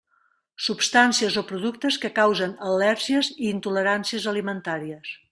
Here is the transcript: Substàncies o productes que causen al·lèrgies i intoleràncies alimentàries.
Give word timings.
Substàncies 0.67 1.35
o 1.41 1.43
productes 1.51 1.99
que 2.05 2.11
causen 2.15 2.55
al·lèrgies 2.69 3.29
i 3.35 3.51
intoleràncies 3.53 4.27
alimentàries. 4.33 5.13